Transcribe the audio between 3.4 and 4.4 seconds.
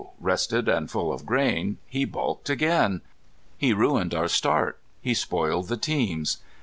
He ruined our